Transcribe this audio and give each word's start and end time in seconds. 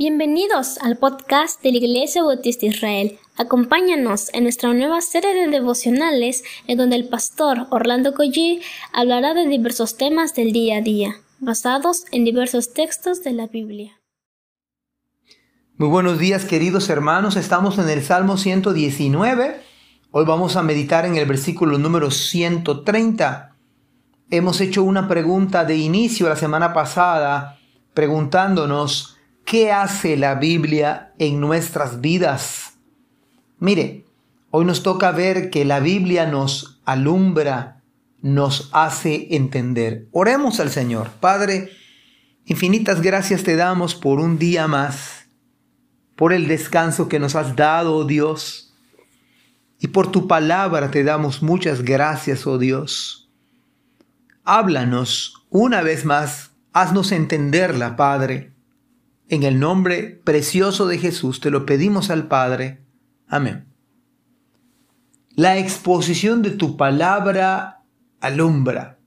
Bienvenidos 0.00 0.78
al 0.78 0.96
podcast 0.96 1.60
de 1.60 1.72
la 1.72 1.78
Iglesia 1.78 2.22
Bautista 2.22 2.66
Israel. 2.66 3.18
Acompáñanos 3.36 4.32
en 4.32 4.44
nuestra 4.44 4.72
nueva 4.72 5.00
serie 5.00 5.34
de 5.34 5.48
devocionales 5.48 6.44
en 6.68 6.78
donde 6.78 6.94
el 6.94 7.08
pastor 7.08 7.66
Orlando 7.70 8.14
Collie 8.14 8.60
hablará 8.92 9.34
de 9.34 9.48
diversos 9.48 9.96
temas 9.96 10.36
del 10.36 10.52
día 10.52 10.76
a 10.76 10.82
día, 10.82 11.16
basados 11.40 12.04
en 12.12 12.24
diversos 12.24 12.72
textos 12.74 13.24
de 13.24 13.32
la 13.32 13.48
Biblia. 13.48 14.00
Muy 15.76 15.88
buenos 15.88 16.20
días 16.20 16.44
queridos 16.44 16.88
hermanos, 16.90 17.34
estamos 17.34 17.76
en 17.78 17.88
el 17.88 18.04
Salmo 18.04 18.36
119. 18.36 19.60
Hoy 20.12 20.24
vamos 20.24 20.54
a 20.54 20.62
meditar 20.62 21.06
en 21.06 21.16
el 21.16 21.26
versículo 21.26 21.76
número 21.76 22.12
130. 22.12 23.56
Hemos 24.30 24.60
hecho 24.60 24.84
una 24.84 25.08
pregunta 25.08 25.64
de 25.64 25.76
inicio 25.76 26.28
la 26.28 26.36
semana 26.36 26.72
pasada 26.72 27.58
preguntándonos 27.94 29.17
¿Qué 29.48 29.72
hace 29.72 30.18
la 30.18 30.34
Biblia 30.34 31.14
en 31.18 31.40
nuestras 31.40 32.02
vidas? 32.02 32.74
Mire, 33.58 34.04
hoy 34.50 34.66
nos 34.66 34.82
toca 34.82 35.10
ver 35.10 35.48
que 35.48 35.64
la 35.64 35.80
Biblia 35.80 36.26
nos 36.26 36.82
alumbra, 36.84 37.80
nos 38.20 38.68
hace 38.74 39.28
entender. 39.30 40.06
Oremos 40.12 40.60
al 40.60 40.68
Señor. 40.68 41.08
Padre, 41.18 41.70
infinitas 42.44 43.00
gracias 43.00 43.42
te 43.42 43.56
damos 43.56 43.94
por 43.94 44.20
un 44.20 44.38
día 44.38 44.68
más, 44.68 45.30
por 46.14 46.34
el 46.34 46.46
descanso 46.46 47.08
que 47.08 47.18
nos 47.18 47.34
has 47.34 47.56
dado, 47.56 47.96
oh 47.96 48.04
Dios, 48.04 48.74
y 49.80 49.86
por 49.86 50.12
tu 50.12 50.28
palabra 50.28 50.90
te 50.90 51.04
damos 51.04 51.42
muchas 51.42 51.80
gracias, 51.80 52.46
oh 52.46 52.58
Dios. 52.58 53.30
Háblanos 54.44 55.46
una 55.48 55.80
vez 55.80 56.04
más, 56.04 56.50
haznos 56.74 57.12
entenderla, 57.12 57.96
Padre 57.96 58.57
en 59.28 59.42
el 59.42 59.60
nombre 59.60 60.20
precioso 60.24 60.86
de 60.86 60.98
Jesús 60.98 61.40
te 61.40 61.50
lo 61.50 61.66
pedimos 61.66 62.10
al 62.10 62.28
Padre. 62.28 62.82
Amén. 63.26 63.66
La 65.34 65.58
exposición 65.58 66.42
de 66.42 66.50
tu 66.50 66.76
palabra 66.76 67.82
alumbra. 68.20 68.98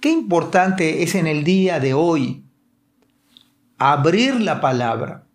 Qué 0.00 0.10
importante 0.10 1.02
es 1.02 1.14
en 1.14 1.26
el 1.26 1.44
día 1.44 1.78
de 1.78 1.94
hoy 1.94 2.44
abrir 3.76 4.40
la 4.40 4.60
palabra, 4.60 5.26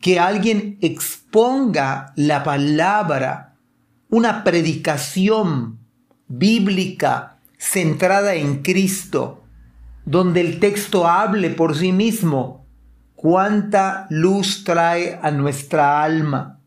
que 0.00 0.18
alguien 0.18 0.78
exponga 0.80 2.12
la 2.16 2.42
palabra, 2.42 3.56
una 4.08 4.42
predicación 4.44 5.78
bíblica 6.26 7.38
centrada 7.58 8.34
en 8.34 8.62
Cristo, 8.62 9.44
donde 10.04 10.40
el 10.40 10.58
texto 10.58 11.06
hable 11.06 11.50
por 11.50 11.76
sí 11.76 11.92
mismo 11.92 12.61
cuánta 13.22 14.08
luz 14.10 14.64
trae 14.64 15.16
a 15.22 15.30
nuestra 15.30 16.02
alma. 16.02 16.58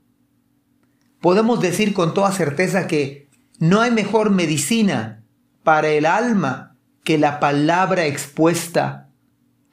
Podemos 1.20 1.60
decir 1.60 1.94
con 1.94 2.14
toda 2.14 2.32
certeza 2.32 2.88
que 2.88 3.28
no 3.60 3.82
hay 3.82 3.92
mejor 3.92 4.30
medicina 4.30 5.26
para 5.66 5.90
el 5.90 6.06
alma 6.06 6.78
que 7.04 7.18
la 7.18 7.42
palabra 7.42 8.06
expuesta, 8.06 9.10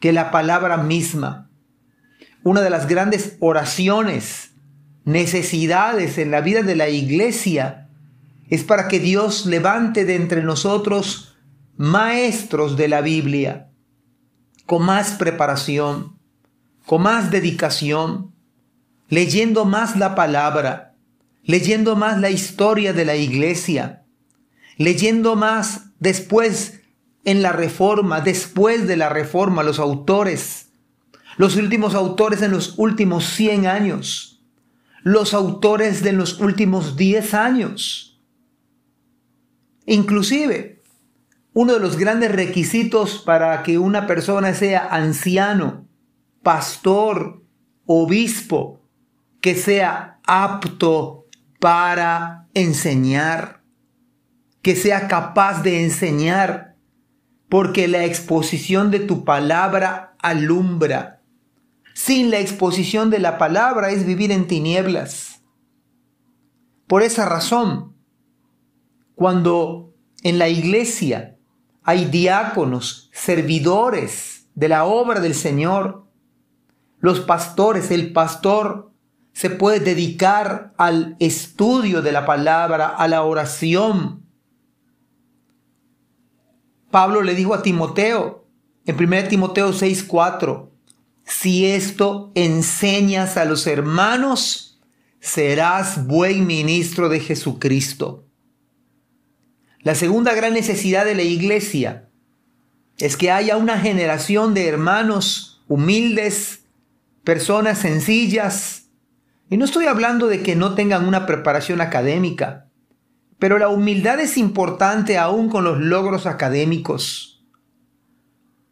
que 0.01 0.13
la 0.13 0.33
palabra 0.33 0.77
misma. 0.77 1.53
Una 2.43 2.63
de 2.63 2.71
las 2.71 2.89
grandes 2.89 3.37
oraciones, 3.39 4.51
necesidades 5.05 6.19
en 6.19 6.33
la 6.33 6.41
vida 6.41 6.63
de 6.63 6.75
la 6.75 6.89
iglesia 6.89 7.91
es 8.49 8.65
para 8.65 8.89
que 8.89 8.99
Dios 8.99 9.47
levante 9.47 10.05
de 10.05 10.17
entre 10.17 10.43
nosotros 10.43 11.37
maestros 11.77 12.77
de 12.77 12.89
la 12.89 13.03
Biblia, 13.03 13.71
con 14.67 14.85
más 14.85 15.13
preparación, 15.13 16.21
con 16.87 17.03
más 17.03 17.31
dedicación, 17.31 18.33
leyendo 19.09 19.65
más 19.65 19.97
la 19.97 20.15
palabra, 20.15 20.95
leyendo 21.45 21.97
más 21.97 22.21
la 22.21 22.31
historia 22.31 22.93
de 22.93 23.05
la 23.05 23.17
iglesia, 23.17 24.05
leyendo 24.77 25.37
más 25.37 25.91
después 25.99 26.81
en 27.25 27.43
la 27.43 27.53
reforma, 27.53 28.21
después 28.21 28.87
de 28.87 28.97
la 28.97 29.09
reforma, 29.09 29.63
los 29.63 29.79
autores, 29.79 30.71
los 31.37 31.57
últimos 31.57 31.95
autores 31.95 32.43
en 32.43 32.51
los 32.51 32.79
últimos 32.79 33.25
100 33.25 33.67
años, 33.67 34.43
los 35.03 35.35
autores 35.35 36.03
de 36.03 36.13
los 36.13 36.41
últimos 36.41 36.97
10 36.97 37.35
años. 37.35 38.21
Inclusive, 39.87 40.83
uno 41.55 41.75
de 41.75 41.81
los 41.81 41.97
grandes 41.97 42.33
requisitos 42.33 43.19
para 43.19 43.63
que 43.63 43.79
una 43.79 44.07
persona 44.07 44.55
sea 44.55 44.89
anciano 44.91 45.87
pastor, 46.43 47.43
obispo, 47.87 48.81
que 49.41 49.55
sea 49.55 50.21
apto 50.27 51.27
para 51.61 52.49
enseñar, 52.55 53.63
que 54.63 54.77
sea 54.77 55.09
capaz 55.09 55.63
de 55.63 55.83
enseñar, 55.83 56.77
porque 57.49 57.89
la 57.89 58.05
exposición 58.05 58.91
de 58.91 59.01
tu 59.01 59.25
palabra 59.25 60.15
alumbra. 60.19 61.23
Sin 61.95 62.31
la 62.31 62.39
exposición 62.39 63.11
de 63.11 63.19
la 63.19 63.37
palabra 63.37 63.91
es 63.91 64.07
vivir 64.07 64.33
en 64.33 64.47
tinieblas. 64.47 65.43
Por 66.87 67.03
esa 67.03 67.27
razón, 67.27 67.95
cuando 69.15 69.95
en 70.23 70.39
la 70.39 70.49
iglesia 70.49 71.37
hay 71.83 72.07
diáconos, 72.07 73.11
servidores 73.13 74.49
de 74.55 74.69
la 74.69 74.85
obra 74.85 75.21
del 75.21 75.35
Señor, 75.35 76.07
los 77.03 77.21
pastores, 77.21 77.91
el 77.91 78.13
pastor 78.13 78.93
se 79.33 79.51
puede 79.51 79.81
dedicar 79.81 80.73
al 80.79 81.17
estudio 81.19 82.01
de 82.01 82.13
la 82.13 82.25
palabra, 82.25 82.87
a 82.87 83.09
la 83.09 83.25
oración. 83.25 84.23
Pablo 86.93 87.23
le 87.23 87.35
dijo 87.35 87.55
a 87.55 87.63
Timoteo, 87.63 88.47
en 88.87 88.97
1 88.97 89.29
Timoteo 89.29 89.73
6:4, 89.73 90.71
si 91.25 91.67
esto 91.67 92.31
enseñas 92.37 93.37
a 93.37 93.47
los 93.47 93.67
hermanos, 93.67 94.81
serás 95.19 96.07
buen 96.07 96.47
ministro 96.47 97.09
de 97.09 97.19
Jesucristo. 97.19 98.27
La 99.81 99.97
segunda 99.97 100.35
gran 100.35 100.53
necesidad 100.53 101.05
de 101.05 101.17
la 101.17 101.23
iglesia 101.23 102.09
es 102.99 103.17
que 103.17 103.33
haya 103.33 103.57
una 103.57 103.81
generación 103.81 104.55
de 104.55 104.69
hermanos 104.69 105.65
humildes, 105.67 106.62
personas 107.25 107.79
sencillas. 107.79 108.91
Y 109.49 109.57
no 109.57 109.65
estoy 109.65 109.87
hablando 109.87 110.29
de 110.29 110.43
que 110.43 110.57
no 110.57 110.75
tengan 110.75 111.07
una 111.07 111.27
preparación 111.27 111.81
académica, 111.81 112.69
pero 113.39 113.59
la 113.59 113.69
humildad 113.69 114.21
es 114.21 114.39
importante 114.39 115.19
aún 115.19 115.49
con 115.49 115.65
los 115.65 115.81
logros 115.81 116.27
académicos. 116.27 117.45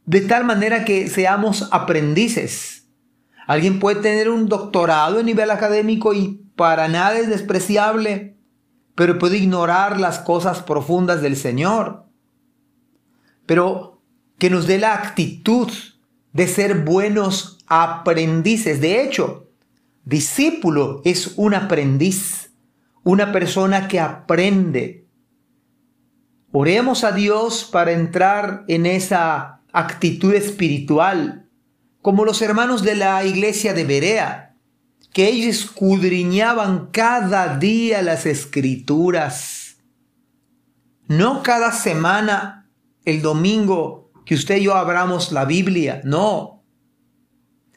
De 0.06 0.20
tal 0.22 0.44
manera 0.44 0.84
que 0.84 1.08
seamos 1.08 1.68
aprendices. 1.70 2.88
Alguien 3.46 3.80
puede 3.80 4.00
tener 4.00 4.30
un 4.30 4.48
doctorado 4.48 5.18
a 5.18 5.22
nivel 5.22 5.50
académico 5.50 6.14
y 6.14 6.40
para 6.56 6.88
nada 6.88 7.18
es 7.18 7.28
despreciable, 7.28 8.36
pero 8.94 9.18
puede 9.18 9.38
ignorar 9.38 9.98
las 9.98 10.20
cosas 10.20 10.62
profundas 10.62 11.20
del 11.20 11.36
Señor. 11.36 12.06
Pero 13.46 14.02
que 14.38 14.50
nos 14.50 14.66
dé 14.66 14.78
la 14.78 14.94
actitud 14.94 15.70
de 16.32 16.46
ser 16.46 16.80
buenos 16.84 17.58
aprendices. 17.66 18.80
De 18.80 19.02
hecho, 19.02 19.48
discípulo 20.04 21.02
es 21.04 21.34
un 21.36 21.54
aprendiz, 21.54 22.50
una 23.02 23.32
persona 23.32 23.88
que 23.88 24.00
aprende. 24.00 25.06
Oremos 26.52 27.04
a 27.04 27.12
Dios 27.12 27.64
para 27.70 27.92
entrar 27.92 28.64
en 28.68 28.86
esa 28.86 29.60
actitud 29.72 30.34
espiritual, 30.34 31.48
como 32.02 32.24
los 32.24 32.42
hermanos 32.42 32.82
de 32.82 32.96
la 32.96 33.24
iglesia 33.24 33.72
de 33.72 33.84
Berea, 33.84 34.56
que 35.12 35.28
ellos 35.28 35.64
escudriñaban 35.64 36.88
cada 36.92 37.56
día 37.58 38.02
las 38.02 38.26
escrituras. 38.26 39.76
No 41.06 41.42
cada 41.42 41.72
semana, 41.72 42.70
el 43.04 43.20
domingo, 43.20 43.99
que 44.30 44.36
usted 44.36 44.58
y 44.58 44.62
yo 44.62 44.76
abramos 44.76 45.32
la 45.32 45.44
Biblia, 45.44 46.02
no, 46.04 46.62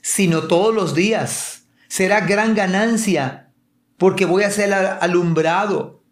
sino 0.04 0.44
todos 0.44 0.72
los 0.72 0.94
días. 0.94 1.66
Será 1.88 2.28
gran 2.28 2.54
ganancia 2.54 3.52
porque 3.98 4.26
voy 4.26 4.44
a 4.44 4.52
ser 4.52 4.72
alumbrado. 4.72 6.04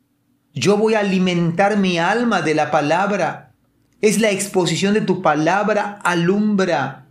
Yo 0.52 0.78
voy 0.78 0.96
a 0.96 1.02
alimentar 1.02 1.78
mi 1.78 2.00
alma 2.00 2.42
de 2.42 2.56
la 2.56 2.72
palabra. 2.72 3.54
Es 4.02 4.20
la 4.20 4.32
exposición 4.32 4.96
de 4.96 5.02
tu 5.02 5.22
palabra 5.22 6.00
alumbra. 6.04 7.08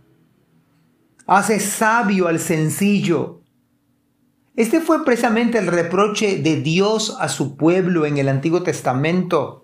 Hace 1.25 1.61
sabio 1.61 2.27
al 2.27 2.41
sencillo. 2.41 3.43
Este 4.57 4.81
fue 4.81 5.05
precisamente 5.05 5.57
el 5.57 5.67
reproche 5.67 6.39
de 6.39 6.57
Dios 6.57 7.15
a 7.17 7.29
su 7.29 7.55
pueblo 7.55 8.05
en 8.05 8.17
el 8.17 8.27
Antiguo 8.27 8.61
Testamento. 8.63 9.60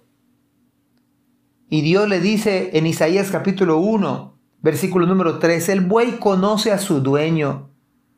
Y 1.70 1.82
Dios 1.82 2.08
le 2.08 2.20
dice 2.20 2.72
en 2.74 2.88
Isaías 2.88 3.30
capítulo 3.32 3.78
1, 3.78 4.36
Versículo 4.62 5.06
número 5.06 5.40
3. 5.40 5.70
El 5.70 5.82
buey 5.82 6.14
conoce 6.20 6.72
a 6.72 6.78
su 6.80 7.02
dueño 7.02 7.68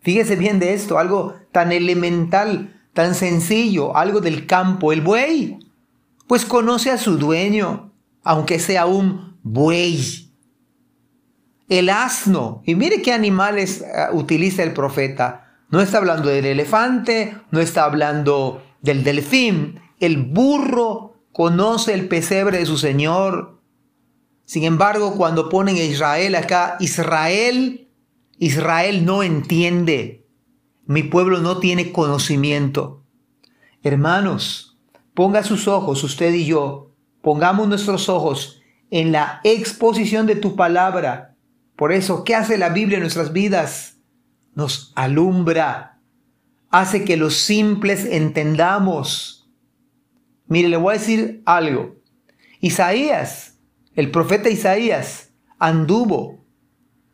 Fíjese 0.02 0.36
bien 0.36 0.60
de 0.60 0.74
esto, 0.74 0.98
algo 0.98 1.36
tan 1.52 1.72
elemental, 1.72 2.82
tan 2.94 3.16
sencillo, 3.16 3.96
algo 3.98 4.22
del 4.22 4.46
campo. 4.46 4.94
El 4.94 5.02
buey, 5.02 5.60
pues 6.28 6.46
conoce 6.46 6.90
a 6.92 6.98
su 6.98 7.18
dueño, 7.18 7.94
aunque 8.24 8.60
sea 8.60 8.86
un 8.86 9.38
buey. 9.44 10.34
El 11.68 11.90
asno, 11.90 12.64
y 12.66 12.76
mire 12.76 13.02
qué 13.02 13.14
animales 13.14 13.82
eh, 13.82 14.08
utiliza 14.14 14.64
el 14.64 14.74
profeta. 14.74 15.46
No 15.70 15.82
está 15.82 15.98
hablando 16.00 16.30
del 16.30 16.46
elefante, 16.46 17.38
no 17.52 17.60
está 17.60 17.84
hablando 17.84 18.64
del 18.82 19.04
delfín. 19.04 19.80
El 20.00 20.18
burro 20.18 21.19
conoce 21.40 21.94
el 21.94 22.10
pesebre 22.10 22.58
de 22.58 22.66
su 22.66 22.78
Señor. 22.78 23.62
Sin 24.44 24.66
embargo, 24.66 25.16
cuando 25.16 25.48
ponen 25.48 25.78
a 25.78 25.84
Israel 25.84 26.36
acá, 26.36 26.76
Israel, 26.82 27.88
Israel 28.40 29.06
no 29.06 29.24
entiende. 29.24 30.28
Mi 30.86 31.04
pueblo 31.04 31.40
no 31.40 31.60
tiene 31.60 31.94
conocimiento. 31.94 33.06
Hermanos, 33.84 34.82
ponga 35.14 35.42
sus 35.44 35.70
ojos, 35.70 36.04
usted 36.04 36.34
y 36.34 36.46
yo, 36.46 36.92
pongamos 37.22 37.70
nuestros 37.70 38.10
ojos 38.10 38.62
en 38.92 39.14
la 39.14 39.40
exposición 39.46 40.26
de 40.26 40.36
tu 40.36 40.58
palabra. 40.58 41.38
Por 41.78 41.94
eso, 41.94 42.26
¿qué 42.26 42.36
hace 42.36 42.58
la 42.58 42.68
Biblia 42.68 42.98
en 42.98 43.04
nuestras 43.04 43.32
vidas? 43.32 43.96
Nos 44.56 44.92
alumbra, 44.94 46.02
hace 46.70 47.06
que 47.06 47.16
los 47.16 47.36
simples 47.36 48.04
entendamos 48.04 49.39
Mire, 50.50 50.68
le 50.68 50.78
voy 50.78 50.96
a 50.96 50.98
decir 50.98 51.42
algo. 51.46 51.96
Isaías, 52.60 53.58
el 53.96 54.12
profeta 54.12 54.50
Isaías, 54.50 55.30
anduvo 55.60 56.44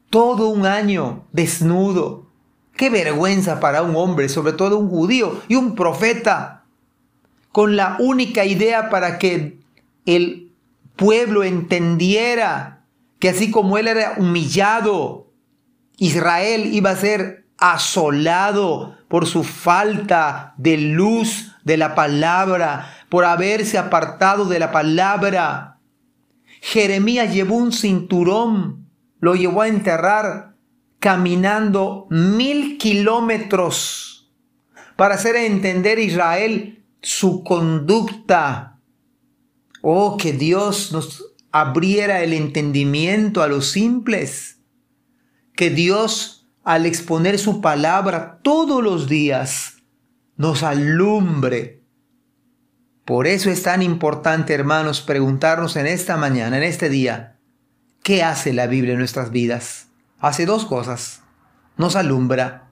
todo 0.09 0.47
un 0.47 0.65
año 0.65 1.27
desnudo. 1.31 2.31
Qué 2.75 2.89
vergüenza 2.89 3.59
para 3.59 3.83
un 3.83 3.95
hombre, 3.95 4.29
sobre 4.29 4.53
todo 4.53 4.77
un 4.79 4.89
judío 4.89 5.41
y 5.47 5.55
un 5.55 5.75
profeta, 5.75 6.63
con 7.51 7.75
la 7.75 7.97
única 7.99 8.45
idea 8.45 8.89
para 8.89 9.19
que 9.19 9.59
el 10.05 10.51
pueblo 10.95 11.43
entendiera 11.43 12.85
que 13.19 13.29
así 13.29 13.51
como 13.51 13.77
él 13.77 13.87
era 13.87 14.15
humillado, 14.17 15.31
Israel 15.97 16.73
iba 16.73 16.91
a 16.91 16.95
ser 16.95 17.45
asolado 17.57 18.97
por 19.07 19.25
su 19.25 19.43
falta 19.43 20.53
de 20.57 20.77
luz 20.77 21.55
de 21.63 21.77
la 21.77 21.95
palabra, 21.95 22.93
por 23.09 23.25
haberse 23.25 23.77
apartado 23.77 24.45
de 24.45 24.59
la 24.59 24.71
palabra. 24.71 25.79
Jeremías 26.61 27.33
llevó 27.33 27.55
un 27.55 27.71
cinturón, 27.71 28.89
lo 29.19 29.35
llevó 29.35 29.61
a 29.61 29.67
enterrar 29.67 30.55
caminando 30.99 32.07
mil 32.09 32.77
kilómetros 32.77 34.31
para 34.95 35.15
hacer 35.15 35.35
entender 35.35 35.97
a 35.97 36.01
Israel 36.01 36.83
su 37.01 37.43
conducta. 37.43 38.79
Oh, 39.81 40.17
que 40.17 40.33
Dios 40.33 40.91
nos 40.91 41.35
abriera 41.51 42.23
el 42.23 42.33
entendimiento 42.33 43.43
a 43.43 43.47
los 43.47 43.69
simples. 43.69 44.61
Que 45.55 45.69
Dios, 45.69 46.49
al 46.63 46.85
exponer 46.85 47.37
su 47.37 47.61
palabra 47.61 48.39
todos 48.41 48.83
los 48.83 49.07
días, 49.07 49.75
nos 50.37 50.63
alumbre 50.63 51.84
por 53.05 53.27
eso 53.27 53.51
es 53.51 53.61
tan 53.61 53.83
importante, 53.83 54.55
hermanos, 54.55 55.01
preguntarnos 55.01 55.75
en 55.75 55.85
esta 55.85 56.17
mañana, 56.17 56.57
en 56.57 56.63
este 56.63 56.89
día, 56.89 57.37
¿qué 58.01 58.23
hace 58.23 58.51
la 58.51 58.65
Biblia 58.65 58.93
en 58.93 58.99
nuestras 58.99 59.29
vidas? 59.29 59.89
Hace 60.17 60.47
dos 60.47 60.65
cosas. 60.65 61.21
Nos 61.77 61.95
alumbra 61.95 62.71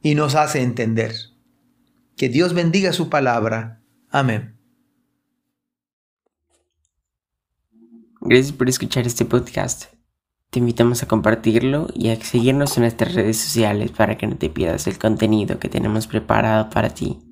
y 0.00 0.14
nos 0.14 0.36
hace 0.36 0.62
entender. 0.62 1.16
Que 2.16 2.28
Dios 2.28 2.54
bendiga 2.54 2.92
su 2.92 3.10
palabra. 3.10 3.80
Amén. 4.08 4.56
Gracias 8.20 8.52
por 8.52 8.68
escuchar 8.68 9.04
este 9.04 9.24
podcast. 9.24 9.86
Te 10.50 10.60
invitamos 10.60 11.02
a 11.02 11.08
compartirlo 11.08 11.88
y 11.92 12.10
a 12.10 12.16
seguirnos 12.22 12.76
en 12.76 12.82
nuestras 12.82 13.14
redes 13.14 13.38
sociales 13.38 13.90
para 13.90 14.16
que 14.16 14.28
no 14.28 14.36
te 14.36 14.48
pierdas 14.48 14.86
el 14.86 14.98
contenido 14.98 15.58
que 15.58 15.68
tenemos 15.68 16.06
preparado 16.06 16.70
para 16.70 16.90
ti. 16.90 17.31